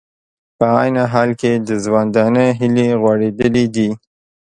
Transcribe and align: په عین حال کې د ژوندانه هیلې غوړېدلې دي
په 0.57 0.65
عین 0.79 0.95
حال 1.11 1.29
کې 1.41 1.51
د 1.67 1.69
ژوندانه 1.83 2.43
هیلې 2.59 2.87
غوړېدلې 3.01 3.65
دي 3.75 3.89